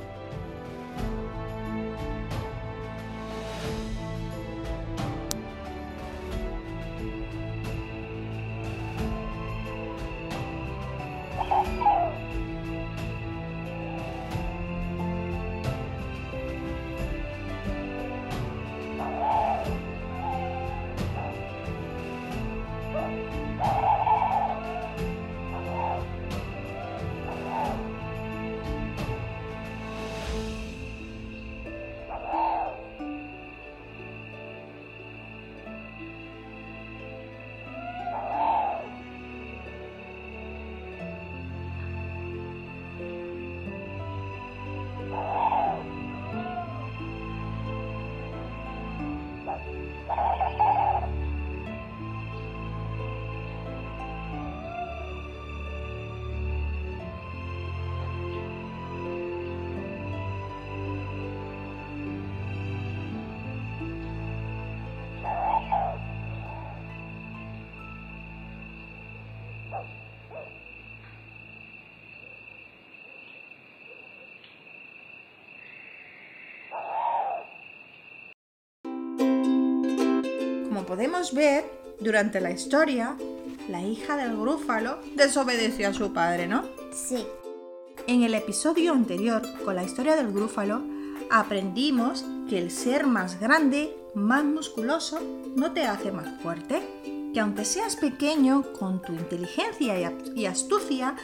Podemos 80.89 81.35
ver, 81.35 81.71
durante 82.01 82.41
la 82.41 82.51
historia, 82.51 83.15
la 83.69 83.83
hija 83.83 84.17
del 84.17 84.35
grúfalo 84.35 84.99
desobedeció 85.15 85.91
a 85.91 85.93
su 85.93 86.15
padre, 86.15 86.47
¿no? 86.47 86.65
Sí. 86.95 87.27
En 88.07 88.23
el 88.23 88.33
episodio 88.33 88.93
anterior, 88.93 89.43
con 89.67 89.77
la 89.77 89.85
historia 89.85 90.17
del 90.17 90.33
grúfalo, 90.33 90.81
aprendimos 91.31 92.25
que 92.49 92.57
el 92.57 92.71
ser 92.71 93.07
más 93.07 93.39
grande, 93.39 93.95
más 94.15 94.45
musculoso, 94.45 95.21
no 95.55 95.73
te 95.73 95.85
hace 95.85 96.11
más 96.11 96.41
fuerte. 96.41 96.81
Que 97.35 97.41
aunque 97.41 97.67
seas 97.67 97.97
pequeño, 97.97 98.65
con 98.79 99.03
tu 99.03 99.13
inteligencia 99.13 99.95
y 100.35 100.47
astucia, 100.47 101.17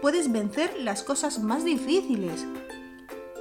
puedes 0.00 0.32
vencer 0.32 0.72
las 0.80 1.02
cosas 1.02 1.40
más 1.40 1.62
difíciles. 1.62 2.46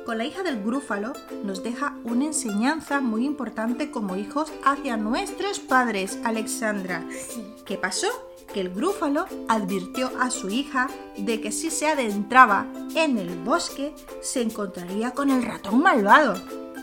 Con 0.10 0.18
la 0.18 0.26
hija 0.26 0.42
del 0.42 0.64
grúfalo 0.64 1.14
nos 1.44 1.62
deja 1.62 1.96
una 2.04 2.26
enseñanza 2.26 3.00
muy 3.00 3.28
importante 3.28 3.92
como 3.92 4.16
hijos 4.16 4.52
hacia 4.66 4.98
nuestros 4.98 5.60
padres, 5.60 6.18
Alexandra. 6.24 7.06
Sí. 7.12 7.46
¿Qué 7.64 7.78
pasó? 7.78 8.08
Que 8.52 8.62
el 8.62 8.72
grúfalo 8.72 9.28
advirtió 9.48 10.10
a 10.20 10.32
su 10.32 10.50
hija 10.50 10.90
de 11.16 11.40
que 11.42 11.52
si 11.52 11.70
se 11.70 11.90
adentraba 11.90 12.66
en 12.96 13.20
el 13.20 13.30
bosque 13.44 13.94
se 14.20 14.42
encontraría 14.42 15.12
con 15.12 15.30
el 15.30 15.44
ratón 15.44 15.84
malvado. 15.84 16.34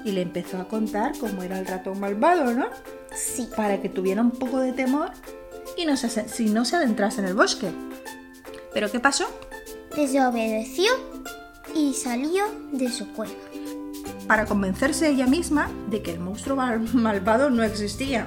Y 0.04 0.12
le 0.12 0.22
empezó 0.22 0.58
a 0.58 0.68
contar 0.68 1.18
cómo 1.18 1.42
era 1.42 1.58
el 1.58 1.66
ratón 1.66 1.98
malvado, 1.98 2.54
¿no? 2.54 2.68
Sí. 3.12 3.48
Para 3.56 3.82
que 3.82 3.88
tuviera 3.88 4.22
un 4.22 4.30
poco 4.30 4.60
de 4.60 4.72
temor 4.72 5.10
y 5.76 5.84
no 5.84 5.96
se, 5.96 6.28
si 6.28 6.44
no 6.44 6.64
se 6.64 6.76
adentrase 6.76 7.22
en 7.22 7.26
el 7.26 7.34
bosque. 7.34 7.72
¿Pero 8.72 8.88
qué 8.88 9.00
pasó? 9.00 9.24
Desobedeció 9.96 10.92
y 11.74 11.94
salió 11.94 12.44
de 12.72 12.90
su 12.90 13.08
cueva. 13.12 13.32
Para 14.26 14.46
convencerse 14.46 15.08
ella 15.10 15.26
misma 15.26 15.70
de 15.90 16.02
que 16.02 16.12
el 16.12 16.20
monstruo 16.20 16.56
mal- 16.56 16.80
malvado 16.94 17.50
no 17.50 17.62
existía. 17.62 18.26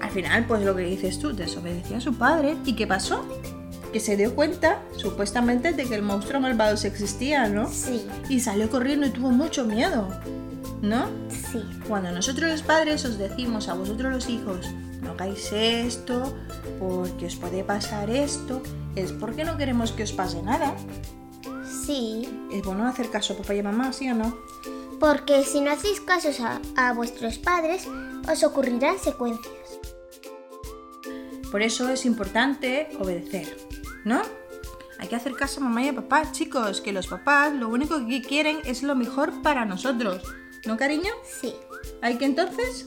Al 0.00 0.10
final, 0.10 0.44
pues 0.46 0.62
lo 0.64 0.76
que 0.76 0.82
dices 0.82 1.18
tú, 1.18 1.34
desobedeció 1.34 1.96
a 1.96 2.00
su 2.00 2.14
padre. 2.14 2.56
¿Y 2.64 2.74
qué 2.74 2.86
pasó? 2.86 3.24
Que 3.92 4.00
se 4.00 4.16
dio 4.16 4.34
cuenta, 4.34 4.82
supuestamente, 4.96 5.72
de 5.72 5.84
que 5.86 5.94
el 5.94 6.02
monstruo 6.02 6.40
malvado 6.40 6.76
sí 6.76 6.86
existía, 6.88 7.48
¿no? 7.48 7.68
Sí. 7.70 8.06
Y 8.28 8.40
salió 8.40 8.68
corriendo 8.68 9.06
y 9.06 9.10
tuvo 9.10 9.30
mucho 9.30 9.64
miedo, 9.64 10.08
¿no? 10.82 11.06
Sí. 11.30 11.62
Cuando 11.88 12.10
nosotros 12.12 12.50
los 12.50 12.62
padres 12.62 13.04
os 13.04 13.16
decimos 13.18 13.68
a 13.68 13.74
vosotros 13.74 14.12
los 14.12 14.28
hijos, 14.28 14.66
no 15.02 15.12
hagáis 15.12 15.50
esto, 15.52 16.34
porque 16.78 17.26
os 17.26 17.36
puede 17.36 17.62
pasar 17.64 18.10
esto, 18.10 18.60
es 18.96 19.12
porque 19.12 19.44
no 19.44 19.56
queremos 19.56 19.92
que 19.92 20.02
os 20.02 20.12
pase 20.12 20.42
nada. 20.42 20.74
Sí. 21.86 22.28
Es 22.52 22.62
bueno 22.62 22.86
hacer 22.86 23.10
caso 23.10 23.34
a 23.34 23.36
papá 23.36 23.54
y 23.54 23.60
a 23.60 23.62
mamá, 23.62 23.92
¿sí 23.92 24.08
o 24.10 24.14
no? 24.14 24.36
Porque 25.00 25.44
si 25.44 25.60
no 25.60 25.72
hacéis 25.72 26.00
casos 26.00 26.40
a, 26.40 26.60
a 26.76 26.92
vuestros 26.92 27.38
padres, 27.38 27.86
os 28.30 28.42
ocurrirán 28.44 28.98
secuencias. 28.98 29.78
Por 31.50 31.62
eso 31.62 31.88
es 31.88 32.04
importante 32.06 32.88
obedecer, 32.98 33.56
¿no? 34.04 34.22
Hay 34.98 35.08
que 35.08 35.16
hacer 35.16 35.34
caso 35.34 35.60
a 35.60 35.64
mamá 35.64 35.82
y 35.84 35.88
a 35.88 35.94
papá, 35.94 36.32
chicos, 36.32 36.80
que 36.80 36.92
los 36.92 37.06
papás 37.06 37.52
lo 37.52 37.68
único 37.68 38.06
que 38.06 38.22
quieren 38.22 38.58
es 38.64 38.82
lo 38.82 38.94
mejor 38.94 39.42
para 39.42 39.64
nosotros, 39.64 40.22
¿no, 40.64 40.76
cariño? 40.76 41.10
Sí. 41.40 41.54
Hay 42.00 42.16
que 42.16 42.24
entonces 42.24 42.86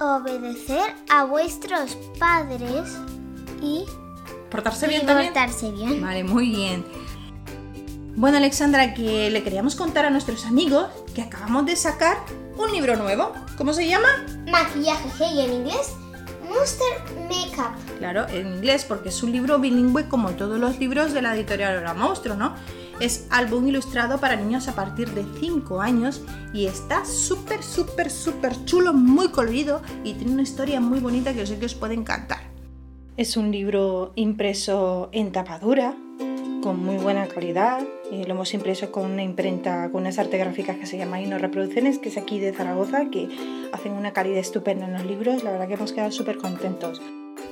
Obedecer 0.00 0.94
a 1.10 1.24
vuestros 1.24 1.96
padres 2.20 2.96
y, 3.60 3.84
portarse 4.48 4.86
y 4.86 4.90
bien 4.90 5.06
también. 5.06 5.32
portarse 5.32 5.72
bien. 5.72 6.00
Vale, 6.00 6.22
muy 6.22 6.50
bien. 6.50 6.84
Bueno, 8.18 8.38
Alexandra, 8.38 8.94
que 8.94 9.30
le 9.30 9.44
queríamos 9.44 9.76
contar 9.76 10.04
a 10.04 10.10
nuestros 10.10 10.44
amigos 10.44 10.88
que 11.14 11.22
acabamos 11.22 11.66
de 11.66 11.76
sacar 11.76 12.16
un 12.58 12.72
libro 12.72 12.96
nuevo. 12.96 13.32
¿Cómo 13.56 13.72
se 13.72 13.86
llama? 13.86 14.08
Maquillaje 14.50 15.24
y 15.34 15.40
en 15.42 15.52
inglés, 15.52 15.94
Monster 16.42 17.16
Makeup. 17.28 17.76
Claro, 17.98 18.26
en 18.28 18.54
inglés, 18.54 18.84
porque 18.84 19.10
es 19.10 19.22
un 19.22 19.30
libro 19.30 19.60
bilingüe 19.60 20.08
como 20.08 20.30
todos 20.30 20.58
los 20.58 20.80
libros 20.80 21.12
de 21.12 21.22
la 21.22 21.36
editorial 21.36 21.76
Hora 21.76 21.94
Monstruo, 21.94 22.34
¿no? 22.34 22.54
Es 22.98 23.28
álbum 23.30 23.68
ilustrado 23.68 24.18
para 24.18 24.34
niños 24.34 24.66
a 24.66 24.74
partir 24.74 25.10
de 25.10 25.24
5 25.38 25.80
años 25.80 26.22
y 26.52 26.66
está 26.66 27.04
súper, 27.04 27.62
súper, 27.62 28.10
súper 28.10 28.64
chulo, 28.64 28.94
muy 28.94 29.28
colorido 29.28 29.80
y 30.02 30.14
tiene 30.14 30.32
una 30.32 30.42
historia 30.42 30.80
muy 30.80 30.98
bonita 30.98 31.32
que 31.34 31.38
yo 31.38 31.46
sé 31.46 31.60
que 31.60 31.66
os 31.66 31.76
puede 31.76 31.94
encantar. 31.94 32.40
Es 33.16 33.36
un 33.36 33.52
libro 33.52 34.10
impreso 34.16 35.08
en 35.12 35.30
tapadura, 35.30 35.94
con 36.62 36.82
muy 36.84 36.96
buena 36.96 37.26
calidad. 37.28 37.80
Eh, 38.10 38.24
lo 38.26 38.34
hemos 38.34 38.54
impreso 38.54 38.90
con 38.90 39.10
una 39.10 39.22
imprenta, 39.22 39.90
con 39.90 40.02
unas 40.02 40.18
artes 40.18 40.38
gráficas 40.40 40.76
que 40.76 40.86
se 40.86 40.98
llama 40.98 41.20
Ino 41.20 41.38
Reproducciones, 41.38 41.98
que 41.98 42.08
es 42.08 42.16
aquí 42.16 42.38
de 42.38 42.52
Zaragoza, 42.52 43.10
que 43.10 43.28
hacen 43.72 43.92
una 43.92 44.12
calidad 44.12 44.38
estupenda 44.38 44.86
en 44.86 44.94
los 44.94 45.04
libros. 45.04 45.44
La 45.44 45.52
verdad 45.52 45.68
que 45.68 45.74
hemos 45.74 45.92
quedado 45.92 46.10
súper 46.10 46.38
contentos. 46.38 47.00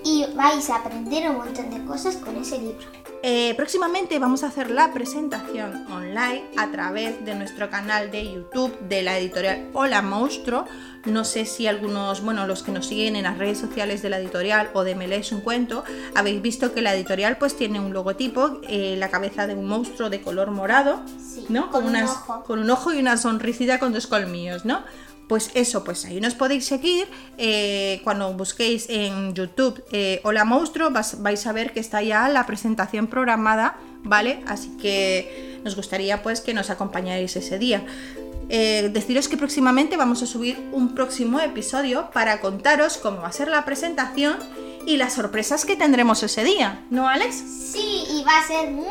Y 0.08 0.24
vais 0.36 0.70
a 0.70 0.76
aprender 0.76 1.28
un 1.28 1.38
montón 1.38 1.68
de 1.70 1.84
cosas 1.84 2.14
con 2.16 2.36
ese 2.36 2.58
libro. 2.58 2.86
Eh, 3.24 3.54
próximamente 3.56 4.20
vamos 4.20 4.44
a 4.44 4.48
hacer 4.48 4.70
la 4.70 4.92
presentación 4.92 5.84
online 5.90 6.44
a 6.56 6.70
través 6.70 7.24
de 7.24 7.34
nuestro 7.34 7.68
canal 7.70 8.12
de 8.12 8.32
YouTube 8.34 8.78
de 8.88 9.02
la 9.02 9.18
editorial 9.18 9.68
Hola 9.72 10.02
Monstruo. 10.02 10.64
No 11.06 11.24
sé 11.24 11.44
si 11.44 11.66
algunos, 11.66 12.20
bueno, 12.22 12.46
los 12.46 12.62
que 12.62 12.70
nos 12.70 12.86
siguen 12.86 13.16
en 13.16 13.24
las 13.24 13.36
redes 13.38 13.58
sociales 13.58 14.00
de 14.02 14.10
la 14.10 14.18
editorial 14.20 14.70
o 14.74 14.84
de 14.84 14.94
Me 14.94 15.08
lees 15.08 15.32
un 15.32 15.40
cuento, 15.40 15.82
habéis 16.14 16.40
visto 16.40 16.72
que 16.72 16.82
la 16.82 16.94
editorial 16.94 17.36
pues 17.38 17.56
tiene 17.56 17.80
un 17.80 17.92
logotipo, 17.92 18.60
eh, 18.68 18.94
la 18.98 19.08
cabeza 19.10 19.48
de 19.48 19.54
un 19.54 19.66
monstruo 19.66 20.08
de 20.08 20.20
color 20.22 20.52
morado, 20.52 21.00
Sí, 21.18 21.46
¿no? 21.48 21.70
con 21.70 21.82
un 21.84 21.90
unas- 21.90 22.10
ojo. 22.10 22.44
con 22.44 22.60
un 22.60 22.70
ojo 22.70 22.92
y 22.92 22.98
una 23.00 23.16
sonrisita 23.16 23.80
con 23.80 23.92
dos 23.92 24.06
colmillos, 24.06 24.64
¿no? 24.64 24.82
Pues 25.28 25.50
eso, 25.54 25.82
pues 25.82 26.04
ahí 26.04 26.20
nos 26.20 26.34
podéis 26.34 26.64
seguir. 26.66 27.08
eh, 27.38 28.00
cuando 28.04 28.32
busquéis 28.34 28.86
en 28.88 29.34
YouTube 29.34 29.82
eh, 29.92 30.20
Hola 30.24 30.44
Monstruo, 30.44 30.90
vas- 30.90 31.20
vais 31.20 31.44
a 31.46 31.52
ver 31.52 31.72
que 31.72 31.80
está 31.80 32.00
ya 32.02 32.28
la 32.28 32.46
presentación 32.46 33.08
programada, 33.08 33.76
¿vale? 34.04 34.40
Así 34.46 34.70
que 34.80 35.60
nos 35.64 35.74
gustaría 35.74 36.22
pues 36.22 36.40
que 36.40 36.54
nos 36.54 36.70
acompañáis 36.70 37.34
ese 37.36 37.58
día. 37.58 37.84
Eh, 38.48 38.90
deciros 38.92 39.26
que 39.28 39.36
próximamente 39.36 39.96
vamos 39.96 40.22
a 40.22 40.26
subir 40.26 40.56
un 40.72 40.94
próximo 40.94 41.40
episodio 41.40 42.10
para 42.12 42.40
contaros 42.40 42.96
cómo 42.96 43.20
va 43.22 43.28
a 43.28 43.32
ser 43.32 43.48
la 43.48 43.64
presentación 43.64 44.36
y 44.86 44.96
las 44.98 45.14
sorpresas 45.14 45.64
que 45.64 45.74
tendremos 45.74 46.22
ese 46.22 46.44
día, 46.44 46.84
¿no, 46.90 47.08
Alex? 47.08 47.34
Sí, 47.72 48.04
y 48.08 48.22
va 48.22 48.38
a 48.38 48.46
ser 48.46 48.70
muy, 48.70 48.86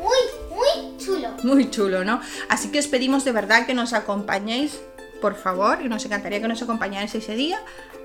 muy, 0.00 0.56
muy 0.56 0.96
chulo. 0.96 1.28
Muy 1.42 1.70
chulo, 1.70 2.02
¿no? 2.02 2.22
Así 2.48 2.68
que 2.68 2.78
os 2.78 2.86
pedimos 2.86 3.26
de 3.26 3.32
verdad 3.32 3.66
que 3.66 3.74
nos 3.74 3.92
acompañéis, 3.92 4.80
por 5.24 5.36
favor, 5.36 5.78
y 5.82 5.88
nos 5.88 6.04
encantaría 6.04 6.38
que 6.38 6.48
nos 6.48 6.60
acompañáis 6.60 7.14
ese 7.14 7.34
día. 7.34 7.58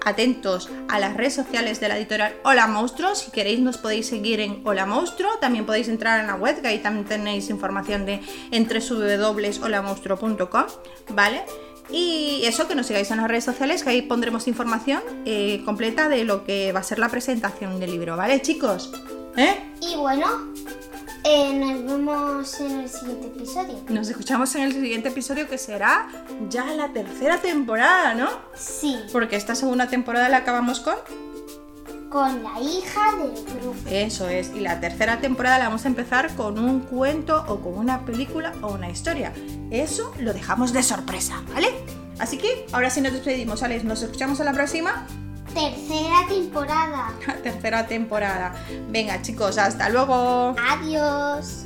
Atentos 0.05 0.69
a 0.87 0.99
las 0.99 1.17
redes 1.17 1.33
sociales 1.33 1.81
de 1.81 1.89
la 1.89 1.97
editorial 1.97 2.33
Hola 2.45 2.65
Monstruo. 2.65 3.13
Si 3.13 3.29
queréis 3.29 3.59
nos 3.59 3.77
podéis 3.77 4.07
seguir 4.07 4.39
en 4.39 4.61
Hola 4.63 4.85
Monstruo. 4.85 5.29
También 5.41 5.65
podéis 5.65 5.89
entrar 5.89 6.21
en 6.21 6.27
la 6.27 6.35
web, 6.35 6.61
que 6.61 6.69
ahí 6.69 6.79
también 6.79 7.05
tenéis 7.05 7.49
información 7.49 8.05
de 8.05 8.21
entre 8.51 8.79
www.holamonstruo.com, 8.79 10.63
¿vale? 11.09 11.41
Y 11.91 12.43
eso, 12.45 12.69
que 12.69 12.75
nos 12.75 12.85
sigáis 12.85 13.11
en 13.11 13.17
las 13.17 13.27
redes 13.27 13.43
sociales, 13.43 13.83
que 13.83 13.89
ahí 13.89 14.01
pondremos 14.01 14.47
información 14.47 15.01
eh, 15.25 15.61
completa 15.65 16.07
de 16.07 16.23
lo 16.23 16.45
que 16.45 16.71
va 16.71 16.79
a 16.79 16.83
ser 16.83 16.99
la 16.99 17.09
presentación 17.09 17.81
del 17.81 17.91
libro, 17.91 18.15
¿vale, 18.15 18.41
chicos? 18.41 18.93
¿Eh? 19.35 19.57
Y 19.81 19.97
bueno, 19.97 20.53
eh, 21.29 21.53
nos 21.53 21.85
vemos 21.85 22.59
en 22.59 22.79
el 22.81 22.89
siguiente 22.89 23.27
episodio. 23.27 23.75
Nos 23.89 24.09
escuchamos 24.09 24.53
en 24.55 24.63
el 24.63 24.73
siguiente 24.73 25.09
episodio 25.09 25.47
que 25.47 25.57
será 25.57 26.07
ya 26.49 26.65
la 26.65 26.89
tercera 26.89 27.37
temporada, 27.37 28.15
¿no? 28.15 28.29
Sí, 28.55 28.97
Porque 29.11 29.35
esta 29.35 29.53
segunda 29.55 29.87
temporada 29.87 30.27
la 30.29 30.37
acabamos 30.37 30.79
con... 30.79 30.95
con 32.09 32.41
la 32.43 32.59
hija 32.59 33.11
del 33.17 33.61
grupo. 33.61 33.75
Eso 33.89 34.27
es. 34.27 34.51
Y 34.55 34.61
la 34.61 34.79
tercera 34.79 35.21
temporada 35.21 35.59
la 35.59 35.65
vamos 35.65 35.85
a 35.85 35.87
empezar 35.89 36.35
con 36.35 36.57
un 36.57 36.79
cuento 36.81 37.43
o 37.47 37.59
con 37.59 37.77
una 37.77 38.05
película 38.05 38.53
o 38.61 38.73
una 38.73 38.89
historia. 38.89 39.31
Eso 39.69 40.11
lo 40.19 40.33
dejamos 40.33 40.73
de 40.73 40.81
sorpresa, 40.81 41.43
¿vale? 41.53 41.67
Así 42.17 42.37
que 42.37 42.65
ahora 42.71 42.89
sí 42.89 43.01
nos 43.01 43.13
despedimos, 43.13 43.61
Alex. 43.61 43.83
Nos 43.83 44.01
escuchamos 44.01 44.39
en 44.39 44.45
la 44.47 44.53
próxima 44.53 45.05
Tercera 45.59 46.25
temporada. 46.27 47.13
tercera 47.43 47.85
temporada. 47.85 48.55
Venga, 48.87 49.21
chicos, 49.21 49.57
hasta 49.57 49.89
luego. 49.89 50.55
Adiós. 50.57 51.65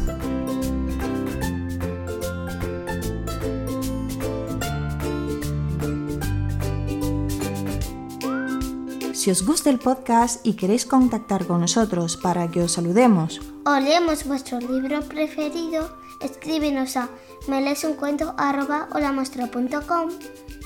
Si 9.13 9.29
os 9.29 9.45
gusta 9.45 9.69
el 9.69 9.77
podcast 9.79 10.45
y 10.45 10.55
queréis 10.55 10.85
contactar 10.85 11.45
con 11.45 11.61
nosotros 11.61 12.17
para 12.17 12.49
que 12.49 12.61
os 12.61 12.73
saludemos 12.73 13.39
O 13.65 13.79
leemos 13.79 14.25
vuestro 14.25 14.59
libro 14.59 15.01
preferido, 15.03 15.97
escríbenos 16.19 16.97
a 16.97 17.07
melesuncuento.com 17.47 20.09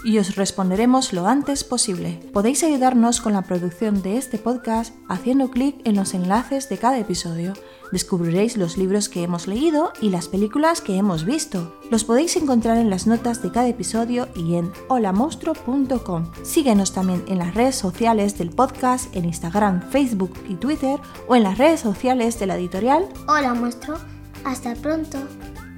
y 0.03 0.19
os 0.19 0.35
responderemos 0.35 1.13
lo 1.13 1.27
antes 1.27 1.63
posible. 1.63 2.19
Podéis 2.33 2.63
ayudarnos 2.63 3.21
con 3.21 3.33
la 3.33 3.41
producción 3.41 4.01
de 4.01 4.17
este 4.17 4.37
podcast 4.37 4.93
haciendo 5.07 5.51
clic 5.51 5.75
en 5.85 5.95
los 5.95 6.13
enlaces 6.13 6.69
de 6.69 6.77
cada 6.77 6.97
episodio. 6.97 7.53
Descubriréis 7.91 8.57
los 8.57 8.77
libros 8.77 9.09
que 9.09 9.23
hemos 9.23 9.47
leído 9.47 9.93
y 10.01 10.09
las 10.09 10.27
películas 10.27 10.81
que 10.81 10.97
hemos 10.97 11.25
visto. 11.25 11.79
Los 11.89 12.03
podéis 12.03 12.35
encontrar 12.35 12.77
en 12.77 12.89
las 12.89 13.07
notas 13.07 13.41
de 13.41 13.51
cada 13.51 13.67
episodio 13.67 14.27
y 14.35 14.55
en 14.55 14.71
holamonstro.com. 14.89 16.31
Síguenos 16.43 16.93
también 16.93 17.23
en 17.27 17.37
las 17.39 17.53
redes 17.55 17.75
sociales 17.75 18.37
del 18.37 18.49
podcast, 18.49 19.15
en 19.15 19.25
Instagram, 19.25 19.89
Facebook 19.89 20.33
y 20.49 20.55
Twitter 20.55 20.99
o 21.27 21.35
en 21.35 21.43
las 21.43 21.57
redes 21.57 21.79
sociales 21.79 22.39
de 22.39 22.47
la 22.47 22.57
editorial. 22.57 23.07
Hola, 23.27 23.53
monstruo. 23.53 23.97
Hasta 24.43 24.75
pronto. 24.75 25.17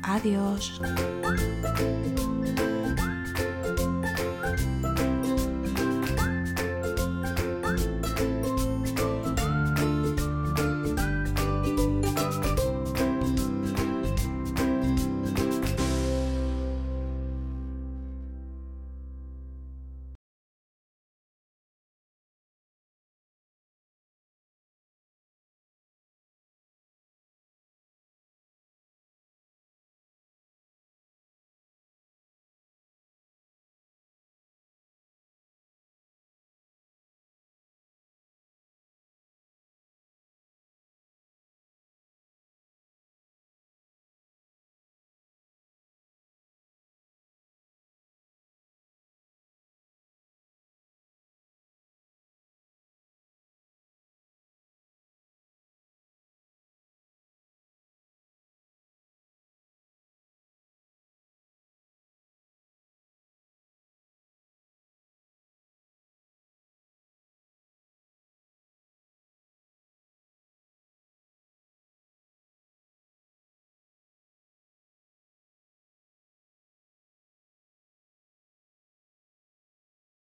Adiós. 0.03 0.81